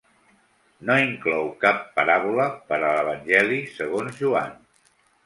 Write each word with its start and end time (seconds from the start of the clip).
No 0.89 0.93
inclou 1.01 1.51
cap 1.65 1.83
paràbola 1.99 2.47
per 2.71 2.79
a 2.79 2.89
l'Evangeli 2.95 3.61
segons 3.77 4.19
Joan. 4.23 4.57